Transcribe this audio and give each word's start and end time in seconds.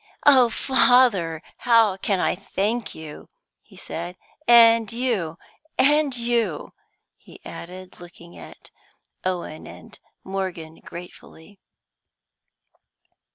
"Oh, 0.25 0.49
father, 0.49 1.43
how 1.57 1.95
can 1.95 2.19
I 2.19 2.33
thank 2.33 2.95
you!" 2.95 3.29
he 3.61 3.77
said. 3.77 4.17
"And 4.47 4.91
you! 4.91 5.37
and 5.77 6.17
you!" 6.17 6.73
he 7.17 7.39
added, 7.45 7.99
looking 7.99 8.35
at 8.35 8.71
Owen 9.23 9.67
and 9.67 9.99
Morgan 10.23 10.77
gratefully. 10.83 11.59